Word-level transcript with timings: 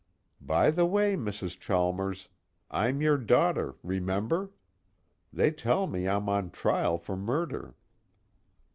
_By 0.43 0.73
the 0.73 0.87
way, 0.87 1.15
Mrs. 1.15 1.59
Chalmers, 1.59 2.27
I'm 2.71 3.03
your 3.03 3.19
daughter 3.19 3.75
remember? 3.83 4.49
They 5.31 5.51
tell 5.51 5.85
me 5.85 6.07
I'm 6.07 6.27
on 6.27 6.49
trial 6.49 6.97
for 6.97 7.15
murder. 7.15 7.75